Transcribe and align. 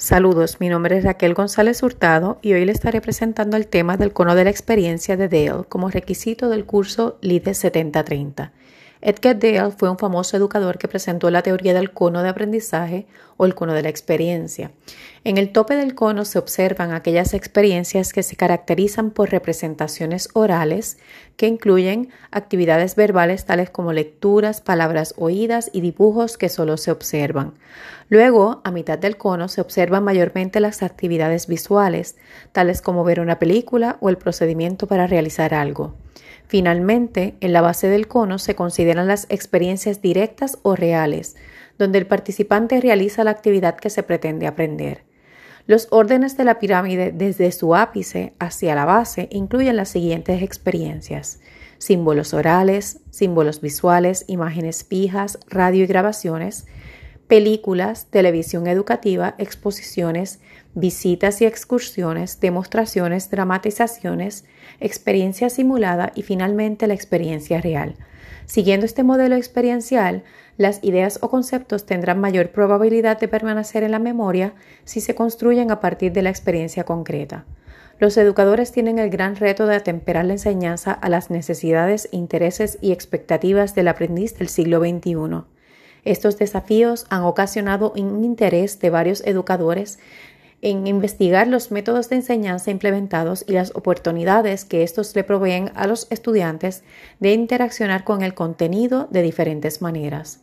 Saludos, 0.00 0.60
mi 0.60 0.70
nombre 0.70 0.96
es 0.96 1.04
Raquel 1.04 1.34
González 1.34 1.82
Hurtado 1.82 2.38
y 2.40 2.54
hoy 2.54 2.64
le 2.64 2.72
estaré 2.72 3.02
presentando 3.02 3.58
el 3.58 3.66
tema 3.66 3.98
del 3.98 4.14
cono 4.14 4.34
de 4.34 4.44
la 4.44 4.50
experiencia 4.50 5.18
de 5.18 5.28
Dale 5.28 5.64
como 5.68 5.90
requisito 5.90 6.48
del 6.48 6.64
curso 6.64 7.18
LIDE 7.20 7.52
7030. 7.52 8.50
Edgar 9.02 9.38
Dale 9.38 9.70
fue 9.70 9.88
un 9.88 9.96
famoso 9.96 10.36
educador 10.36 10.76
que 10.76 10.86
presentó 10.86 11.30
la 11.30 11.42
teoría 11.42 11.72
del 11.72 11.90
cono 11.90 12.22
de 12.22 12.28
aprendizaje 12.28 13.06
o 13.38 13.46
el 13.46 13.54
cono 13.54 13.72
de 13.72 13.82
la 13.82 13.88
experiencia. 13.88 14.72
En 15.24 15.38
el 15.38 15.52
tope 15.52 15.74
del 15.74 15.94
cono 15.94 16.26
se 16.26 16.38
observan 16.38 16.92
aquellas 16.92 17.32
experiencias 17.32 18.12
que 18.12 18.22
se 18.22 18.36
caracterizan 18.36 19.10
por 19.10 19.30
representaciones 19.30 20.28
orales 20.34 20.98
que 21.36 21.46
incluyen 21.46 22.10
actividades 22.30 22.94
verbales 22.94 23.46
tales 23.46 23.70
como 23.70 23.94
lecturas, 23.94 24.60
palabras 24.60 25.14
oídas 25.16 25.70
y 25.72 25.80
dibujos 25.80 26.36
que 26.36 26.50
solo 26.50 26.76
se 26.76 26.90
observan. 26.90 27.54
Luego, 28.10 28.60
a 28.64 28.70
mitad 28.70 28.98
del 28.98 29.16
cono 29.16 29.48
se 29.48 29.62
observan 29.62 30.04
mayormente 30.04 30.60
las 30.60 30.82
actividades 30.82 31.46
visuales, 31.46 32.16
tales 32.52 32.82
como 32.82 33.02
ver 33.04 33.20
una 33.20 33.38
película 33.38 33.96
o 34.00 34.10
el 34.10 34.18
procedimiento 34.18 34.86
para 34.86 35.06
realizar 35.06 35.54
algo. 35.54 35.94
Finalmente, 36.46 37.36
en 37.40 37.52
la 37.52 37.60
base 37.60 37.88
del 37.88 38.08
cono 38.08 38.38
se 38.38 38.54
consideran 38.54 39.06
las 39.06 39.26
experiencias 39.28 40.02
directas 40.02 40.58
o 40.62 40.74
reales, 40.74 41.36
donde 41.78 41.98
el 41.98 42.06
participante 42.06 42.80
realiza 42.80 43.24
la 43.24 43.30
actividad 43.30 43.76
que 43.76 43.90
se 43.90 44.02
pretende 44.02 44.46
aprender. 44.46 45.04
Los 45.66 45.86
órdenes 45.90 46.36
de 46.36 46.44
la 46.44 46.58
pirámide 46.58 47.12
desde 47.12 47.52
su 47.52 47.76
ápice 47.76 48.34
hacia 48.38 48.74
la 48.74 48.84
base 48.84 49.28
incluyen 49.30 49.76
las 49.76 49.90
siguientes 49.90 50.42
experiencias. 50.42 51.40
Símbolos 51.78 52.34
orales, 52.34 53.00
símbolos 53.10 53.60
visuales, 53.60 54.24
imágenes 54.26 54.84
fijas, 54.84 55.38
radio 55.48 55.84
y 55.84 55.86
grabaciones, 55.86 56.66
películas, 57.30 58.08
televisión 58.10 58.66
educativa, 58.66 59.36
exposiciones, 59.38 60.40
visitas 60.74 61.40
y 61.40 61.46
excursiones, 61.46 62.40
demostraciones, 62.40 63.30
dramatizaciones, 63.30 64.44
experiencia 64.80 65.48
simulada 65.48 66.10
y 66.16 66.22
finalmente 66.22 66.88
la 66.88 66.94
experiencia 66.94 67.60
real. 67.60 67.94
Siguiendo 68.46 68.84
este 68.84 69.04
modelo 69.04 69.36
experiencial, 69.36 70.24
las 70.56 70.82
ideas 70.82 71.20
o 71.22 71.30
conceptos 71.30 71.86
tendrán 71.86 72.18
mayor 72.18 72.50
probabilidad 72.50 73.20
de 73.20 73.28
permanecer 73.28 73.84
en 73.84 73.92
la 73.92 74.00
memoria 74.00 74.54
si 74.82 75.00
se 75.00 75.14
construyen 75.14 75.70
a 75.70 75.78
partir 75.78 76.10
de 76.10 76.22
la 76.22 76.30
experiencia 76.30 76.82
concreta. 76.82 77.44
Los 78.00 78.16
educadores 78.16 78.72
tienen 78.72 78.98
el 78.98 79.08
gran 79.08 79.36
reto 79.36 79.66
de 79.66 79.76
atemperar 79.76 80.24
la 80.24 80.32
enseñanza 80.32 80.90
a 80.90 81.08
las 81.08 81.30
necesidades, 81.30 82.08
intereses 82.10 82.76
y 82.80 82.90
expectativas 82.90 83.76
del 83.76 83.86
aprendiz 83.86 84.36
del 84.36 84.48
siglo 84.48 84.80
XXI. 84.80 85.44
Estos 86.04 86.38
desafíos 86.38 87.06
han 87.10 87.22
ocasionado 87.22 87.92
un 87.96 88.24
interés 88.24 88.80
de 88.80 88.90
varios 88.90 89.22
educadores 89.26 89.98
en 90.62 90.86
investigar 90.86 91.46
los 91.46 91.70
métodos 91.70 92.08
de 92.08 92.16
enseñanza 92.16 92.70
implementados 92.70 93.44
y 93.46 93.52
las 93.52 93.74
oportunidades 93.74 94.64
que 94.64 94.82
estos 94.82 95.14
le 95.16 95.24
proveen 95.24 95.70
a 95.74 95.86
los 95.86 96.06
estudiantes 96.10 96.82
de 97.18 97.32
interaccionar 97.32 98.04
con 98.04 98.22
el 98.22 98.34
contenido 98.34 99.08
de 99.10 99.22
diferentes 99.22 99.80
maneras. 99.80 100.40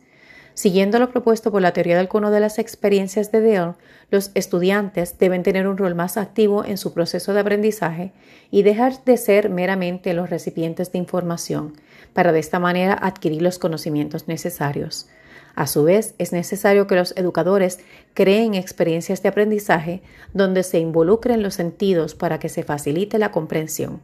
Siguiendo 0.54 0.98
lo 0.98 1.10
propuesto 1.10 1.52
por 1.52 1.62
la 1.62 1.72
teoría 1.72 1.96
del 1.96 2.08
cono 2.08 2.32
de 2.32 2.40
las 2.40 2.58
experiencias 2.58 3.30
de 3.30 3.42
Dale, 3.42 3.74
los 4.10 4.32
estudiantes 4.34 5.16
deben 5.16 5.44
tener 5.44 5.68
un 5.68 5.78
rol 5.78 5.94
más 5.94 6.16
activo 6.16 6.64
en 6.64 6.78
su 6.78 6.92
proceso 6.92 7.32
de 7.32 7.38
aprendizaje 7.38 8.10
y 8.50 8.62
dejar 8.62 9.04
de 9.04 9.18
ser 9.18 9.50
meramente 9.50 10.14
los 10.14 10.30
recipientes 10.30 10.90
de 10.90 10.98
información, 10.98 11.74
para 12.12 12.32
de 12.32 12.40
esta 12.40 12.58
manera 12.58 12.94
adquirir 12.94 13.40
los 13.40 13.60
conocimientos 13.60 14.26
necesarios. 14.26 15.08
A 15.54 15.66
su 15.66 15.84
vez, 15.84 16.14
es 16.18 16.32
necesario 16.32 16.86
que 16.86 16.94
los 16.94 17.14
educadores 17.16 17.80
creen 18.14 18.54
experiencias 18.54 19.22
de 19.22 19.28
aprendizaje 19.28 20.02
donde 20.32 20.62
se 20.62 20.78
involucren 20.78 21.42
los 21.42 21.54
sentidos 21.54 22.14
para 22.14 22.38
que 22.38 22.48
se 22.48 22.62
facilite 22.62 23.18
la 23.18 23.30
comprensión. 23.30 24.00